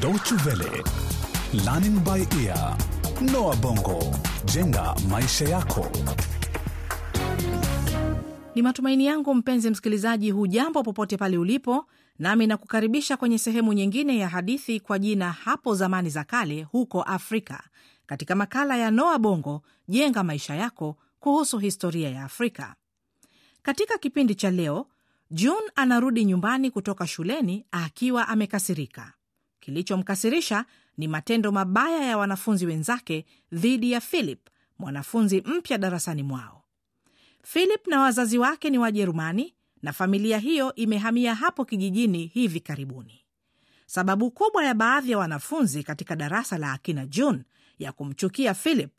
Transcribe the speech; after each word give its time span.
Deutsche 0.00 0.34
Welle, 0.46 0.82
Learning 1.64 1.98
by 2.04 2.26
Ear, 2.44 2.76
Noah 3.32 3.56
Bongo, 3.56 3.98
jenga 4.44 4.94
maisha 5.10 5.44
yako. 5.48 5.86
Ni 8.54 8.62
matumaini 8.62 9.06
yangu 9.06 9.34
mpenzi 9.34 9.70
msikilizaji, 9.70 10.30
hujambo 10.30 10.82
popote 10.82 11.16
pale 11.16 11.38
ulipo, 11.38 11.86
nami 12.18 12.46
nakukaribisha 12.46 13.16
kwenye 13.16 13.38
sehemu 13.38 13.72
nyingine 13.72 14.18
ya 14.18 14.28
hadithi 14.28 14.80
kwa 14.80 14.98
jina 14.98 15.32
hapo 15.32 15.74
zamani 15.74 16.10
za 16.10 16.24
kale 16.24 16.62
huko 16.62 17.02
Afrika, 17.02 17.62
katika 18.06 18.34
makala 18.34 18.76
ya 18.76 18.90
Noa 18.90 19.18
Bongo 19.18 19.62
jenga 19.88 20.22
maisha 20.24 20.54
yako 20.54 20.96
kuhusu 21.20 21.58
historia 21.58 22.10
ya 22.10 22.24
Afrika. 22.24 22.74
Katika 23.62 23.98
kipindi 23.98 24.34
cha 24.34 24.50
leo, 24.50 24.86
June 25.30 25.70
anarudi 25.76 26.24
nyumbani 26.24 26.70
kutoka 26.70 27.06
shuleni 27.06 27.64
akiwa 27.72 28.28
amekasirika. 28.28 29.12
Kilichomkasirisha 29.60 30.64
ni 30.98 31.08
matendo 31.08 31.52
mabaya 31.52 32.04
ya 32.04 32.18
wanafunzi 32.18 32.66
wenzake 32.66 33.26
dhidi 33.52 33.92
ya 33.92 34.00
Philip, 34.00 34.48
mwanafunzi 34.78 35.40
mpya 35.40 35.78
darasani 35.78 36.22
mwao. 36.22 36.64
Philip 37.42 37.86
na 37.86 38.00
wazazi 38.00 38.38
wake 38.38 38.70
ni 38.70 38.78
Wajerumani 38.78 39.54
na 39.82 39.92
familia 39.92 40.38
hiyo 40.38 40.74
imehamia 40.74 41.34
hapo 41.34 41.64
kijijini 41.64 42.26
hivi 42.26 42.60
karibuni. 42.60 43.20
Sababu 43.86 44.30
kubwa 44.30 44.64
ya 44.64 44.74
baadhi 44.74 45.10
ya 45.10 45.18
wanafunzi 45.18 45.82
katika 45.82 46.16
darasa 46.16 46.58
la 46.58 46.72
akina 46.72 47.06
June 47.06 47.42
ya 47.78 47.92
kumchukia 47.92 48.54
Philip 48.54 48.90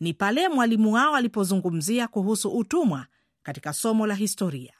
ni 0.00 0.14
pale 0.14 0.48
mwalimu 0.48 0.92
wao 0.92 1.14
alipozungumzia 1.16 2.08
kuhusu 2.08 2.48
utumwa 2.50 3.06
katika 3.42 3.72
somo 3.72 4.06
la 4.06 4.14
historia. 4.14 4.72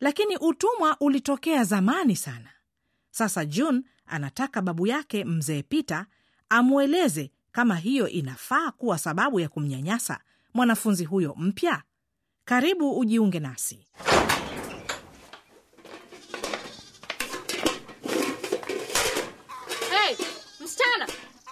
Lakini 0.00 0.36
utumwa 0.36 0.96
ulitokea 1.00 1.64
zamani 1.64 2.16
sana. 2.16 2.48
Sasa 3.10 3.44
June 3.44 3.82
anataka 4.06 4.62
babu 4.62 4.86
yake 4.86 5.24
mzee 5.24 5.62
Peter 5.62 6.06
amweleze 6.48 7.30
kama 7.52 7.76
hiyo 7.76 8.08
inafaa 8.08 8.70
kuwa 8.70 8.98
sababu 8.98 9.40
ya 9.40 9.48
kumnyanyasa 9.48 10.20
mwanafunzi 10.54 11.04
huyo 11.04 11.34
mpya. 11.38 11.82
Karibu 12.44 12.98
ujiunge 12.98 13.40
nasi. 13.40 13.86
Hey, 19.90 20.16
msichana, 20.60 21.06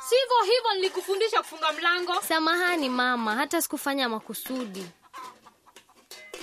sivyo 0.09 0.43
hivyo 0.55 0.75
nilikufundisha 0.75 1.39
kufunga 1.39 1.73
mlango. 1.73 2.21
Samahani 2.29 2.89
mama, 2.89 3.35
hata 3.35 3.63
sikufanya 3.63 4.09
makusudi. 4.09 4.87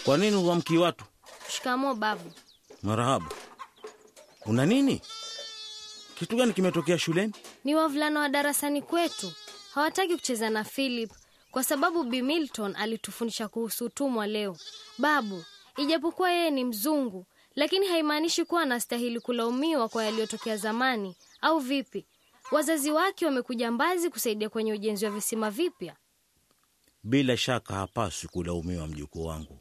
Kwa 0.05 0.17
nini 0.17 0.37
huamkii 0.37 0.77
watu? 0.77 1.05
Shikamo 1.49 1.95
babu. 1.95 2.31
Marahaba. 2.83 3.25
Una 4.45 4.65
nini? 4.65 5.01
Kitu 6.15 6.35
gani 6.35 6.53
kimetokea 6.53 6.97
shuleni? 6.99 7.33
Ni 7.63 7.75
wavulana 7.75 8.19
wa 8.19 8.29
darasani 8.29 8.81
kwetu 8.81 9.31
hawataki 9.73 10.15
kucheza 10.15 10.49
na 10.49 10.63
Philip 10.63 11.11
kwa 11.51 11.63
sababu 11.63 12.03
Bi 12.03 12.21
Milton 12.21 12.75
alitufundisha 12.75 13.47
kuhusu 13.47 13.85
utumwa 13.85 14.27
leo. 14.27 14.57
Babu, 14.97 15.43
ijapokuwa 15.77 16.31
yeye 16.31 16.51
ni 16.51 16.63
mzungu, 16.65 17.25
lakini 17.55 17.87
haimaanishi 17.87 18.45
kuwa 18.45 18.61
anastahili 18.61 19.19
kulaumiwa 19.19 19.89
kwa 19.89 20.03
yaliyotokea 20.05 20.57
zamani, 20.57 21.15
au 21.41 21.59
vipi? 21.59 22.05
Wazazi 22.51 22.91
wake 22.91 23.25
wamekuja 23.25 23.71
Mbazi 23.71 24.09
kusaidia 24.09 24.49
kwenye 24.49 24.73
ujenzi 24.73 25.05
wa 25.05 25.11
visima 25.11 25.51
vipya. 25.51 25.95
Bila 27.03 27.37
shaka 27.37 27.73
hapaswi 27.73 28.29
kulaumiwa 28.29 28.87
mjukuu 28.87 29.25
wangu, 29.25 29.59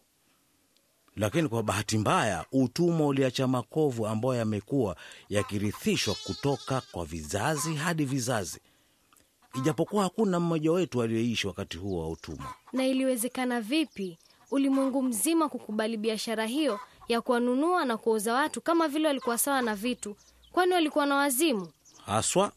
lakini 1.17 1.48
kwa 1.48 1.62
bahati 1.62 1.98
mbaya 1.98 2.45
utumwa 2.53 3.07
uliacha 3.07 3.47
makovu 3.47 4.07
ambayo 4.07 4.34
yamekuwa 4.34 4.97
yakirithishwa 5.29 6.15
kutoka 6.15 6.81
kwa 6.93 7.05
vizazi 7.05 7.75
hadi 7.75 8.05
vizazi, 8.05 8.61
ijapokuwa 9.59 10.03
hakuna 10.03 10.41
mmoja 10.41 10.73
wetu 10.73 11.03
aliyeishi 11.03 11.47
wakati 11.47 11.77
huo 11.77 12.01
wa 12.03 12.09
utumwa. 12.11 12.55
Na 12.73 12.87
iliwezekana 12.87 13.61
vipi 13.61 14.19
ulimwengu 14.51 15.03
mzima 15.03 15.48
kukubali 15.48 15.97
biashara 15.97 16.47
hiyo 16.47 16.80
ya 17.08 17.20
kuwanunua 17.20 17.85
na 17.85 17.97
kuuza 17.97 18.35
watu 18.35 18.61
kama 18.61 18.89
vile 18.89 19.08
walikuwa 19.08 19.39
sawa 19.39 19.63
na 19.63 19.74
vitu? 19.74 20.17
Kwani 20.53 20.73
walikuwa 20.73 21.07
na 21.07 21.14
wazimu? 21.17 21.69
Haswa 22.07 22.53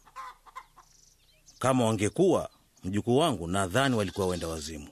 kama 1.60 1.86
wangekuwa 1.86 2.50
mjukuu 2.84 3.18
wangu, 3.18 3.48
nadhani 3.48 3.96
walikuwa 3.96 4.28
wenda 4.28 4.48
wazimu. 4.48 4.88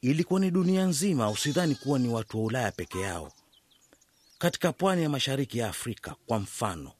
Ilikuwa 0.00 0.40
ni 0.40 0.50
dunia 0.50 0.84
nzima, 0.84 1.30
usidhani 1.30 1.74
kuwa 1.74 1.98
ni 1.98 2.08
watu 2.08 2.38
wa 2.38 2.44
Ulaya 2.44 2.72
peke 2.72 3.00
yao. 3.00 3.32
Katika 4.38 4.72
pwani 4.72 5.02
ya 5.02 5.08
mashariki 5.08 5.58
ya 5.58 5.68
Afrika 5.68 6.14
kwa 6.26 6.38
mfano, 6.38 6.92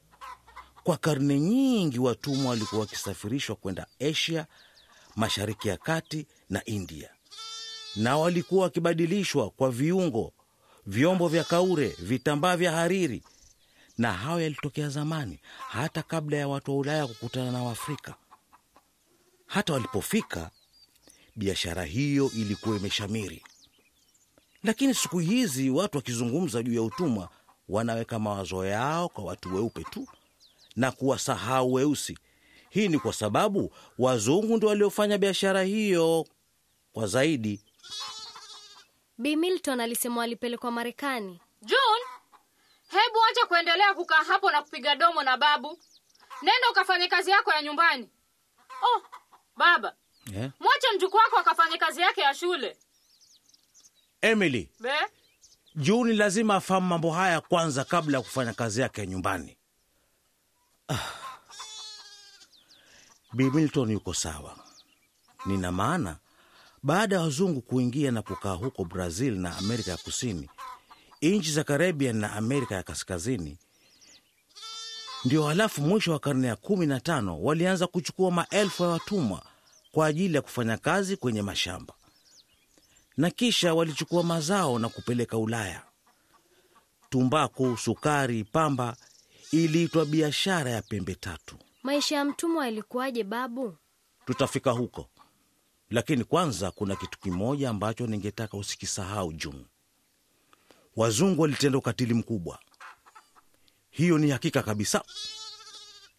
kwa 0.84 0.96
karne 0.96 1.40
nyingi 1.40 1.98
watumwa 1.98 2.50
walikuwa 2.50 2.80
wakisafirishwa 2.80 3.56
kwenda 3.56 3.86
Asia, 4.00 4.46
mashariki 5.16 5.68
ya 5.68 5.76
kati 5.76 6.26
na 6.50 6.64
India, 6.64 7.10
na 7.96 8.16
walikuwa 8.18 8.62
wakibadilishwa 8.62 9.50
kwa 9.50 9.70
viungo, 9.70 10.32
vyombo 10.86 11.28
vya 11.28 11.44
kaure, 11.44 11.88
vitambaa 11.98 12.56
vya 12.56 12.72
hariri, 12.72 13.22
na 13.98 14.12
hayo 14.12 14.40
yalitokea 14.40 14.88
zamani, 14.88 15.40
hata 15.68 16.02
kabla 16.02 16.36
ya 16.36 16.48
watu 16.48 16.70
wa 16.70 16.76
Ulaya 16.78 17.06
kukutana 17.06 17.50
na 17.52 17.62
Waafrika. 17.62 18.14
Hata 19.46 19.72
walipofika 19.72 20.50
biashara 21.42 21.84
hiyo 21.84 22.30
ilikuwa 22.36 22.76
imeshamiri. 22.76 23.42
Lakini 24.62 24.94
siku 24.94 25.18
hizi 25.18 25.70
watu 25.70 25.96
wakizungumza 25.98 26.62
juu 26.62 26.74
ya 26.74 26.82
utumwa 26.82 27.28
wanaweka 27.68 28.18
mawazo 28.18 28.64
yao 28.66 29.08
kwa 29.08 29.24
watu 29.24 29.54
weupe 29.54 29.84
tu 29.84 30.06
na 30.76 30.92
kuwasahau 30.92 31.72
weusi. 31.72 32.18
Hii 32.70 32.88
ni 32.88 32.98
kwa 32.98 33.12
sababu 33.12 33.74
wazungu 33.98 34.56
ndio 34.56 34.68
waliofanya 34.68 35.18
biashara 35.18 35.62
hiyo 35.62 36.26
kwa 36.92 37.06
zaidi. 37.06 37.60
Bi 39.18 39.36
Milton 39.36 39.80
alisema 39.80 40.20
walipelekwa 40.20 40.70
Marekani. 40.70 41.40
June, 41.62 42.04
hebu 42.88 43.18
acha 43.30 43.46
kuendelea 43.46 43.94
kukaa 43.94 44.24
hapo 44.24 44.50
na 44.50 44.62
kupiga 44.62 44.96
domo 44.96 45.22
na 45.22 45.36
babu. 45.36 45.78
Nenda 46.42 46.70
ukafanye 46.70 47.08
kazi 47.08 47.30
yako 47.30 47.52
ya 47.52 47.62
nyumbani. 47.62 48.08
Oh, 48.82 49.02
baba, 49.56 49.94
Eh? 50.36 50.50
mwache 50.60 50.86
mjukuu 50.96 51.16
wako 51.16 51.38
akafanye 51.38 51.78
kazi 51.78 52.00
yake 52.00 52.20
ya 52.20 52.34
shule. 52.34 52.76
Emily, 54.20 54.70
Be? 54.80 54.90
Juni 55.74 56.16
lazima 56.16 56.54
afahamu 56.54 56.86
mambo 56.86 57.10
haya 57.12 57.40
kwanza 57.40 57.84
kabla 57.84 58.18
ya 58.18 58.24
kufanya 58.24 58.52
kazi 58.54 58.80
yake 58.80 59.00
ya 59.00 59.06
nyumbani. 59.06 59.56
Ah. 60.88 60.98
Bi 63.32 63.50
Milton 63.50 63.90
yuko 63.90 64.14
sawa. 64.14 64.56
Nina 65.46 65.72
maana 65.72 66.16
baada 66.82 67.16
ya 67.16 67.22
wazungu 67.22 67.60
kuingia 67.60 68.10
na 68.10 68.22
kukaa 68.22 68.52
huko 68.52 68.84
Brazil 68.84 69.34
na 69.38 69.56
Amerika 69.56 69.90
ya 69.90 69.96
Kusini, 69.96 70.50
nchi 71.22 71.52
za 71.52 71.64
Caribbean 71.64 72.16
na 72.16 72.32
Amerika 72.32 72.74
ya 72.74 72.82
Kaskazini, 72.82 73.58
ndio 75.24 75.46
halafu 75.46 75.80
mwisho 75.82 76.12
wa 76.12 76.18
karne 76.18 76.46
ya 76.46 76.56
kumi 76.56 76.86
na 76.86 77.00
tano 77.00 77.42
walianza 77.42 77.86
kuchukua 77.86 78.30
maelfu 78.30 78.82
ya 78.82 78.88
watumwa 78.88 79.42
kwa 79.92 80.06
ajili 80.06 80.34
ya 80.34 80.42
kufanya 80.42 80.76
kazi 80.76 81.16
kwenye 81.16 81.42
mashamba 81.42 81.94
na 83.18 83.30
kisha 83.30 83.74
walichukua 83.74 84.22
mazao 84.22 84.78
na 84.78 84.88
kupeleka 84.88 85.38
Ulaya. 85.38 85.82
Tumbaku, 87.10 87.76
sukari, 87.76 88.44
pamba 88.44 88.96
iliitwa 89.52 90.04
biashara 90.06 90.70
ya 90.70 90.82
pembe 90.82 91.14
tatu. 91.14 91.56
Maisha 91.82 92.16
ya 92.16 92.24
mtumwa 92.24 92.64
yalikuwaje 92.64 93.24
babu? 93.24 93.76
Tutafika 94.26 94.70
huko, 94.70 95.08
lakini 95.90 96.24
kwanza 96.24 96.70
kuna 96.70 96.96
kitu 96.96 97.18
kimoja 97.18 97.70
ambacho 97.70 98.06
ningetaka 98.06 98.56
usikisahau, 98.56 99.32
June. 99.32 99.66
Wazungu 100.96 101.42
walitenda 101.42 101.78
ukatili 101.78 102.14
mkubwa, 102.14 102.58
hiyo 103.90 104.18
ni 104.18 104.30
hakika 104.30 104.62
kabisa, 104.62 105.04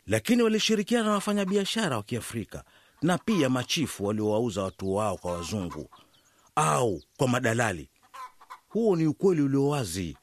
lakini 0.07 0.43
walishirikiana 0.43 1.05
na 1.05 1.11
wafanyabiashara 1.11 1.97
wa 1.97 2.03
Kiafrika 2.03 2.63
na 3.01 3.17
pia 3.17 3.49
machifu 3.49 4.05
waliowauza 4.05 4.63
watu 4.63 4.95
wao 4.95 5.17
kwa 5.17 5.33
wazungu 5.33 5.89
au 6.55 7.01
kwa 7.17 7.27
madalali. 7.27 7.89
Huo 8.69 8.95
ni 8.95 9.07
ukweli 9.07 9.41
ulio 9.41 9.67
wazi. 9.67 10.17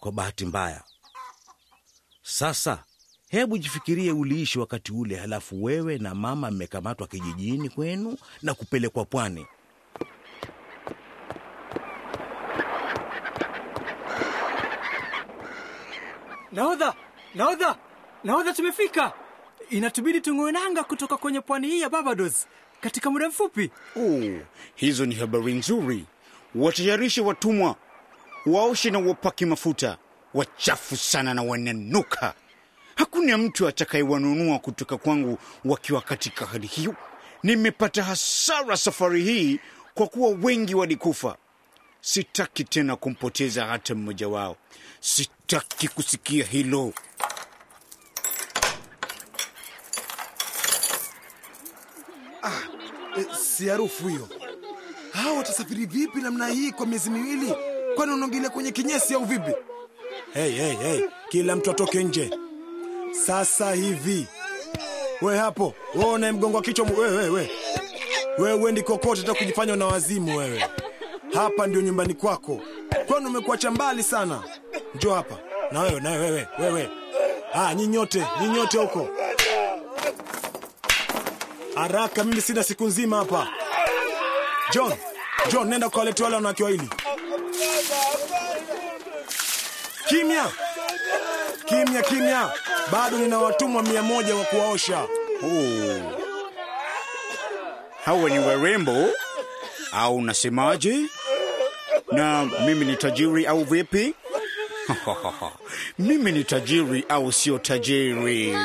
Kwa 0.00 0.12
bahati 0.12 0.46
mbaya, 0.46 0.84
sasa 2.22 2.84
hebu 3.28 3.58
jifikirie, 3.58 4.12
uliishi 4.12 4.58
wakati 4.58 4.92
ule, 4.92 5.16
halafu 5.16 5.64
wewe 5.64 5.98
na 5.98 6.14
mama 6.14 6.50
mmekamatwa 6.50 7.06
kijijini 7.06 7.68
kwenu 7.68 8.16
na 8.42 8.54
kupelekwa 8.54 9.04
pwani. 9.04 9.46
Nahodha, 16.52 16.94
nahodha, 17.34 17.76
nahodha, 18.24 18.52
tumefika. 18.52 19.12
Inatubidi 19.72 20.20
tung'oe 20.20 20.52
nanga 20.52 20.84
kutoka 20.84 21.16
kwenye 21.16 21.40
pwani 21.40 21.66
hii 21.68 21.80
ya 21.80 21.90
Barbados 21.90 22.46
katika 22.80 23.10
muda 23.10 23.28
mfupi. 23.28 23.70
Oh, 23.96 24.40
hizo 24.74 25.06
ni 25.06 25.14
habari 25.14 25.54
nzuri. 25.54 26.04
Watayarishe 26.54 27.20
watumwa, 27.20 27.76
waoshe 28.46 28.90
na 28.90 28.98
wapake 28.98 29.46
mafuta. 29.46 29.98
Wachafu 30.34 30.96
sana 30.96 31.34
na 31.34 31.42
wananuka. 31.42 32.34
Hakuna 32.94 33.38
mtu 33.38 33.68
atakayewanunua 33.68 34.58
kutoka 34.58 34.96
kwangu 34.98 35.38
wakiwa 35.64 36.00
katika 36.00 36.46
hali 36.46 36.66
hiyo. 36.66 36.94
Nimepata 37.42 38.02
hasara 38.02 38.76
safari 38.76 39.22
hii 39.24 39.60
kwa 39.94 40.06
kuwa 40.06 40.28
wengi 40.42 40.74
walikufa. 40.74 41.36
Sitaki 42.00 42.64
tena 42.64 42.96
kumpoteza 42.96 43.66
hata 43.66 43.94
mmoja 43.94 44.28
wao. 44.28 44.56
Sitaki 45.00 45.88
kusikia 45.88 46.44
hilo. 46.44 46.92
Si 53.56 53.68
harufu 53.68 54.08
hiyo. 54.08 54.28
Hawa 55.12 55.36
watasafiri 55.38 55.86
vipi 55.86 56.20
namna 56.20 56.46
hii 56.46 56.72
kwa 56.72 56.86
miezi 56.86 57.10
miwili? 57.10 57.54
Kwani 57.94 58.12
unaongelea 58.12 58.50
kwenye 58.50 58.70
kinyesi 58.70 59.14
au 59.14 59.24
vipi? 59.24 59.50
Hey, 60.34 60.50
hey, 60.50 60.72
hey. 60.72 61.00
Kila 61.28 61.56
mtu 61.56 61.70
atoke 61.70 62.04
nje 62.04 62.30
sasa 63.26 63.72
hivi. 63.72 64.26
We 65.22 65.38
hapo, 65.38 65.74
we 65.94 66.32
mgongo 66.32 66.56
wa 66.56 66.62
kichwa, 66.62 66.86
wewe 66.98 67.16
we, 67.16 67.28
we. 67.28 67.50
We 68.38 68.52
uendi 68.52 68.82
kokote, 68.82 69.20
hata 69.20 69.34
kujifanya 69.34 69.76
na 69.76 69.86
wazimu 69.86 70.36
wewe. 70.38 70.64
Hapa 71.34 71.66
ndio 71.66 71.80
nyumbani 71.80 72.14
kwako, 72.14 72.60
kwani 73.06 73.26
umekuacha 73.26 73.70
mbali 73.70 74.02
sana. 74.02 74.42
Njoo 74.94 75.14
hapa 75.14 75.38
na 75.72 75.80
wewe, 75.80 76.00
na 76.00 76.10
wewe, 76.10 76.48
wewe. 76.58 76.90
Ah, 77.54 77.74
nyinyote, 77.74 78.26
nyinyote 78.40 78.78
huko 78.78 79.08
haraka, 81.82 82.24
mimi 82.24 82.40
sina 82.40 82.62
siku 82.64 82.84
nzima 82.86 83.16
hapa. 83.16 83.48
John, 84.72 84.92
John, 85.52 85.68
nenda 85.68 85.86
ukawalete 85.86 86.22
wale 86.22 86.34
wanawake 86.36 86.62
wawili. 86.64 86.88
Kimya, 90.08 90.44
kimya, 91.64 92.02
kimya! 92.02 92.50
Bado 92.92 93.18
nina 93.18 93.38
watumwa 93.38 93.82
mia 93.82 94.02
moja 94.02 94.34
wa 94.34 94.44
kuwaosha. 94.44 94.98
Oh. 95.44 96.12
Hawa 98.04 98.30
ni 98.30 98.38
warembo 98.38 99.08
au 99.92 100.16
unasemaje? 100.16 100.96
Na 102.12 102.44
mimi 102.44 102.84
ni 102.84 102.96
tajiri 102.96 103.46
au 103.46 103.64
vipi? 103.64 104.14
mimi 105.98 106.32
ni 106.32 106.44
tajiri 106.44 107.04
au 107.08 107.32
sio 107.32 107.58
tajiri? 107.58 108.56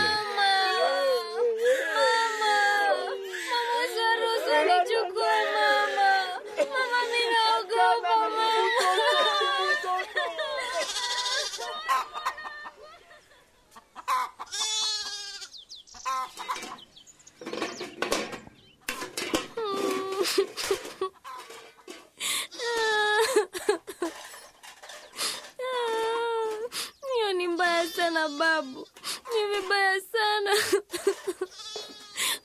Hiyo 27.16 27.34
ni 27.34 27.48
mbaya 27.48 27.86
babu, 28.30 28.88
ni 29.34 29.62
vibaya 29.62 30.02
sana 30.02 30.52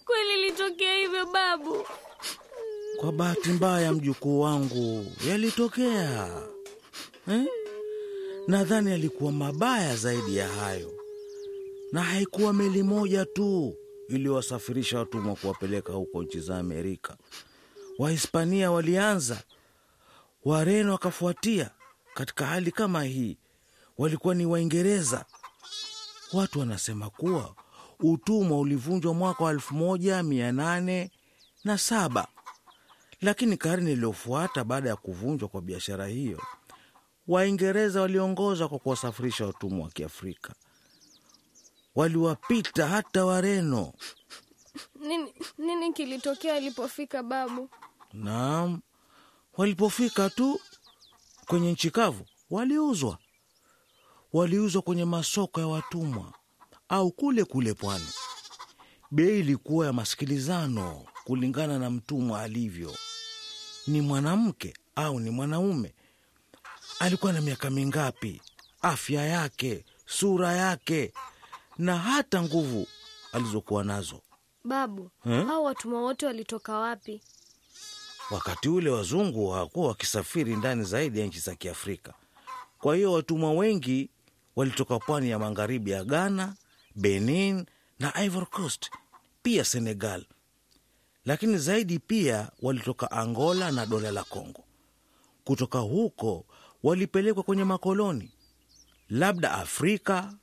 kweli 0.04 0.34
ilitokea 0.42 0.94
hivyo 0.96 1.26
babu. 1.26 1.86
Kwa 3.00 3.12
bahati 3.12 3.48
mbaya, 3.48 3.92
mjukuu 3.92 4.40
wangu, 4.40 5.06
yalitokea 5.28 6.42
eh? 7.28 7.44
Nadhani 8.48 8.90
yalikuwa 8.90 9.32
mabaya 9.32 9.96
zaidi 9.96 10.36
ya 10.36 10.48
hayo, 10.48 10.92
na 11.92 12.02
haikuwa 12.02 12.52
meli 12.52 12.82
moja 12.82 13.24
tu 13.24 13.74
iliyowasafirisha 14.08 14.98
watumwa 14.98 15.36
kuwapeleka 15.36 15.92
huko 15.92 16.22
nchi 16.22 16.40
za 16.40 16.58
Amerika. 16.58 17.16
Wahispania 17.98 18.70
walianza, 18.70 19.42
Wareno 20.44 20.92
wakafuatia. 20.92 21.70
Katika 22.14 22.46
hali 22.46 22.70
kama 22.72 23.04
hii, 23.04 23.36
walikuwa 23.98 24.34
ni 24.34 24.46
Waingereza. 24.46 25.24
Watu 26.32 26.60
wanasema 26.60 27.10
kuwa 27.10 27.54
utumwa 28.00 28.58
ulivunjwa 28.58 29.14
mwaka 29.14 29.44
wa 29.44 29.50
elfu 29.50 29.74
moja 29.74 30.22
mia 30.22 30.52
nane 30.52 31.10
na 31.64 31.78
saba 31.78 32.28
lakini 33.20 33.56
karne 33.56 33.92
iliyofuata 33.92 34.64
baada 34.64 34.88
ya 34.88 34.96
kuvunjwa 34.96 35.48
kwa 35.48 35.60
biashara 35.60 36.06
hiyo, 36.06 36.42
Waingereza 37.28 38.00
waliongoza 38.00 38.68
kwa 38.68 38.78
kuwasafirisha 38.78 39.46
watumwa 39.46 39.84
wa 39.84 39.90
Kiafrika. 39.90 40.54
Waliwapita 41.94 42.86
hata 42.88 43.24
Wareno. 43.24 43.92
Nini, 45.00 45.34
nini 45.58 45.92
kilitokea 45.92 46.54
alipofika 46.54 47.22
babu? 47.22 47.68
Naam, 48.12 48.80
walipofika 49.56 50.30
tu 50.30 50.60
kwenye 51.46 51.72
nchi 51.72 51.90
kavu 51.90 52.26
waliuzwa, 52.50 53.18
waliuzwa 54.32 54.82
kwenye 54.82 55.04
masoko 55.04 55.60
ya 55.60 55.66
watumwa 55.66 56.32
au 56.88 57.10
kule 57.12 57.44
kule 57.44 57.74
pwani. 57.74 58.06
Bei 59.10 59.38
ilikuwa 59.40 59.86
ya 59.86 59.92
masikilizano 59.92 61.04
kulingana 61.24 61.78
na 61.78 61.90
mtumwa 61.90 62.40
alivyo, 62.42 62.94
ni 63.86 64.00
mwanamke 64.00 64.74
au 64.96 65.20
ni 65.20 65.30
mwanaume, 65.30 65.94
alikuwa 66.98 67.32
na 67.32 67.40
miaka 67.40 67.70
mingapi, 67.70 68.42
afya 68.82 69.24
yake, 69.26 69.84
sura 70.06 70.52
yake 70.52 71.12
na 71.78 71.98
hata 71.98 72.42
nguvu 72.42 72.86
alizokuwa 73.32 73.84
nazo. 73.84 74.20
Babu, 74.64 75.10
hao 75.24 75.62
watumwa 75.64 76.02
wote 76.02 76.26
walitoka 76.26 76.78
wapi? 76.78 77.22
Wakati 78.30 78.68
ule 78.68 78.90
wazungu 78.90 79.50
hawakuwa 79.50 79.88
wakisafiri 79.88 80.56
ndani 80.56 80.84
zaidi 80.84 81.20
ya 81.20 81.26
nchi 81.26 81.38
za 81.38 81.54
Kiafrika. 81.54 82.14
Kwa 82.78 82.96
hiyo 82.96 83.12
watumwa 83.12 83.52
wengi 83.52 84.10
walitoka 84.56 84.98
pwani 84.98 85.30
ya 85.30 85.38
magharibi 85.38 85.90
ya 85.90 86.04
Ghana, 86.04 86.54
Benin 86.94 87.66
na 87.98 88.14
Ivory 88.24 88.46
Coast, 88.46 88.90
pia 89.42 89.64
Senegal, 89.64 90.24
lakini 91.24 91.58
zaidi 91.58 91.98
pia 91.98 92.50
walitoka 92.62 93.10
Angola 93.10 93.70
na 93.70 93.86
dola 93.86 94.10
la 94.10 94.24
Congo. 94.24 94.64
Kutoka 95.44 95.78
huko 95.78 96.44
walipelekwa 96.82 97.42
kwenye 97.42 97.64
makoloni, 97.64 98.30
labda 99.10 99.52
Afrika 99.52 100.34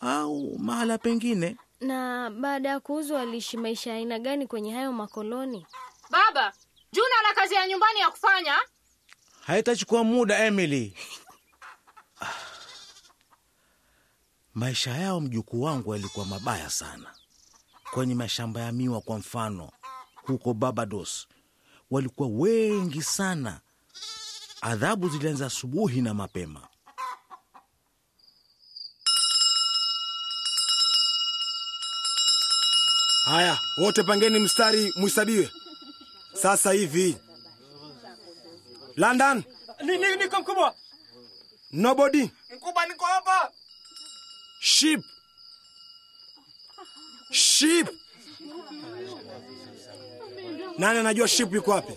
au 0.00 0.58
mahala 0.58 0.98
pengine. 0.98 1.56
Na 1.80 2.30
baada 2.30 2.68
ya 2.68 2.80
kuuzwa 2.80 3.18
waliishi 3.18 3.56
maisha 3.56 3.90
ya 3.90 3.96
aina 3.96 4.18
gani 4.18 4.46
kwenye 4.46 4.72
hayo 4.72 4.92
makoloni? 4.92 5.66
Baba, 6.10 6.52
Juna 6.92 7.08
ana 7.24 7.34
kazi 7.34 7.54
ya 7.54 7.66
nyumbani 7.66 8.00
ya 8.00 8.10
kufanya. 8.10 8.54
Haitachukua 9.40 10.04
muda 10.04 10.44
Emily. 10.44 10.96
Ah. 12.20 12.26
Maisha 14.54 14.90
yao 14.90 15.20
mjukuu 15.20 15.62
wangu 15.62 15.94
yalikuwa 15.94 16.26
mabaya 16.26 16.70
sana. 16.70 17.14
Kwenye 17.90 18.14
mashamba 18.14 18.60
ya 18.60 18.72
miwa 18.72 19.00
kwa 19.00 19.18
mfano, 19.18 19.70
huko 20.14 20.54
Barbados 20.54 21.28
walikuwa 21.90 22.28
wengi 22.28 23.02
sana. 23.02 23.60
Adhabu 24.60 25.08
zilianza 25.08 25.46
asubuhi 25.46 26.02
na 26.02 26.14
mapema. 26.14 26.68
Haya, 33.24 33.58
wote 33.78 34.02
pangeni 34.02 34.38
mstari 34.38 34.92
mwisabiwe 34.96 35.50
sasa 36.32 36.72
hivi. 36.72 37.16
London, 38.96 39.42
Ni- 39.84 39.98
ni- 39.98 40.16
Niko 40.16 40.40
mkubwa. 40.40 40.74
nobody. 41.72 42.30
Mkubwa, 42.56 42.86
niko 42.86 43.04
hapa. 43.04 43.52
Sheep. 44.80 45.02
Sheep. 47.30 47.86
Nani 50.78 50.98
anajua 50.98 51.28
sheep 51.28 51.52
yuko 51.54 51.70
wapi? 51.70 51.92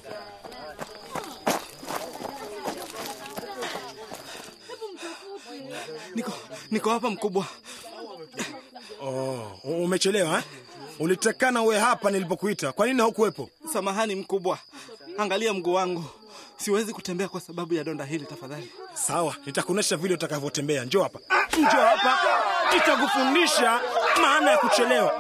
Niko 6.16 6.32
niko 6.72 6.90
hapa 6.90 7.10
mkubwa. 7.10 7.46
Oh, 9.02 9.60
umechelewa 9.64 10.38
eh? 10.38 10.44
Ulitekana 11.00 11.62
uwe 11.62 11.80
hapa 11.80 12.12
nilipokuita. 12.12 12.72
Kwa 12.72 12.88
nini 12.88 13.00
haukuwepo? 13.02 13.50
Samahani 13.74 14.16
mkubwa. 14.16 14.60
Angalia 15.18 15.54
mguu 15.54 15.74
wangu. 15.74 16.04
Siwezi 16.58 16.94
kutembea 16.94 17.28
kwa 17.28 17.42
sababu 17.42 17.74
ya 17.74 17.84
donda 17.84 18.06
hili 18.06 18.26
tafadhali. 18.26 18.72
Sawa, 18.94 19.36
nitakuonesha 19.46 19.98
vile 19.98 20.14
utakavyotembea. 20.14 20.86
Njoo 20.86 21.04
hapa, 21.04 21.20
Ah, 21.30 21.58
njoo 21.58 21.68
hapa, 21.82 22.20
nitakufundisha 22.74 23.80
maana 24.22 24.52
ya 24.52 24.58
kuchelewa, 24.58 25.14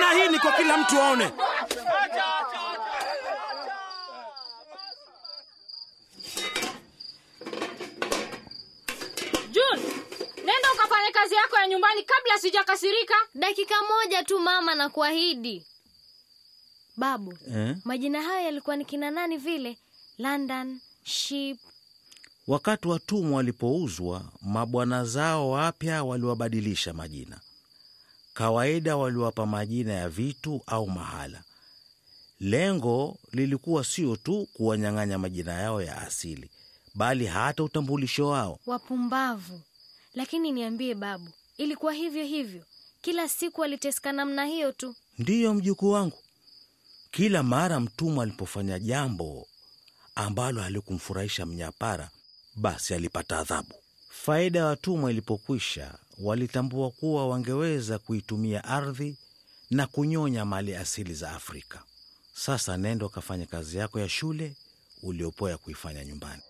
na 0.00 0.10
hii 0.12 0.28
ni 0.28 0.38
kwa 0.38 0.52
kila 0.52 0.76
mtu 0.76 1.00
aone. 1.00 1.32
June, 9.52 9.82
nenda 10.36 10.72
ukafanye 10.74 11.10
kazi 11.10 11.12
kazi 11.12 11.34
yako 11.34 11.56
ya 11.56 11.66
nyumbani 11.66 12.02
kabla 12.02 12.38
sijakasirika 12.38 13.14
dakika 13.34 13.74
moja 13.82 14.22
tu 14.24 14.38
mama 14.38 14.74
na 14.74 14.88
kuahidi 14.88 15.66
babu 16.96 17.38
eh? 17.56 17.76
majina 17.84 18.22
hayo 18.22 18.44
yalikuwa 18.44 18.76
ni 18.76 18.84
kina 18.84 19.10
nani 19.10 19.36
vile 19.36 19.78
london 20.18 20.80
ship 21.04 21.58
Wakati 22.46 22.88
watumwa 22.88 23.36
walipouzwa, 23.36 24.24
mabwana 24.40 25.04
zao 25.04 25.50
wapya 25.50 26.04
waliwabadilisha 26.04 26.92
majina. 26.92 27.40
Kawaida 28.34 28.96
waliwapa 28.96 29.46
majina 29.46 29.92
ya 29.92 30.08
vitu 30.08 30.62
au 30.66 30.90
mahala. 30.90 31.42
Lengo 32.40 33.18
lilikuwa 33.32 33.84
sio 33.84 34.16
tu 34.16 34.48
kuwanyang'anya 34.52 35.18
majina 35.18 35.52
yao 35.52 35.82
ya 35.82 36.02
asili, 36.02 36.50
bali 36.94 37.26
hata 37.26 37.62
utambulisho 37.64 38.28
wao. 38.28 38.58
wapumbavu 38.66 39.60
lakini 40.14 40.52
niambie 40.52 40.94
babu 40.94 41.28
ilikuwa 41.58 41.92
hivyo 41.92 42.24
hivyo 42.24 42.64
kila 43.00 43.28
siku 43.28 43.60
waliteseka 43.60 44.12
namna 44.12 44.44
hiyo 44.46 44.72
tu 44.72 44.94
Ndiyo 45.18 45.54
mjukuu 45.54 45.90
wangu, 45.90 46.18
kila 47.10 47.42
mara 47.42 47.80
mtumwa 47.80 48.24
alipofanya 48.24 48.78
jambo 48.78 49.46
ambalo 50.14 50.62
halikumfurahisha 50.62 51.46
mnyapara, 51.46 52.10
basi 52.56 52.94
alipata 52.94 53.38
adhabu. 53.38 53.74
Faida 54.10 54.58
ya 54.58 54.64
watumwa 54.66 55.10
ilipokwisha, 55.10 55.94
walitambua 56.18 56.90
kuwa 56.90 57.28
wangeweza 57.28 57.98
kuitumia 57.98 58.64
ardhi 58.64 59.16
na 59.70 59.86
kunyonya 59.86 60.44
mali 60.44 60.74
asili 60.76 61.14
za 61.14 61.30
Afrika. 61.32 61.82
Sasa 62.34 62.76
nenda 62.76 63.06
ukafanya 63.06 63.46
kazi 63.46 63.76
yako 63.78 64.00
ya 64.00 64.08
shule 64.08 64.56
uliopoya 65.02 65.58
kuifanya 65.58 66.04
nyumbani. 66.04 66.42